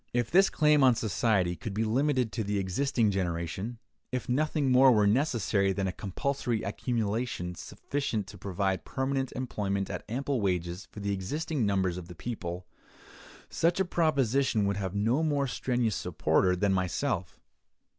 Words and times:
If 0.15 0.31
this 0.31 0.49
claim 0.49 0.83
on 0.83 0.95
society 0.95 1.55
could 1.55 1.75
be 1.75 1.83
limited 1.83 2.31
to 2.31 2.43
the 2.43 2.57
existing 2.57 3.11
generation; 3.11 3.77
if 4.11 4.27
nothing 4.27 4.71
more 4.71 4.91
were 4.91 5.05
necessary 5.05 5.73
than 5.73 5.85
a 5.85 5.91
compulsory 5.91 6.63
accumulation, 6.63 7.53
sufficient 7.53 8.25
to 8.25 8.37
provide 8.39 8.83
permanent 8.83 9.31
employment 9.33 9.91
at 9.91 10.03
ample 10.09 10.41
wages 10.41 10.87
for 10.91 11.01
the 11.01 11.13
existing 11.13 11.67
numbers 11.67 11.97
of 11.97 12.07
the 12.07 12.15
people; 12.15 12.65
such 13.47 13.79
a 13.79 13.85
proposition 13.85 14.65
would 14.65 14.77
have 14.77 14.95
no 14.95 15.21
more 15.21 15.45
strenuous 15.45 15.97
supporter 15.97 16.55
than 16.55 16.73
myself. 16.73 17.39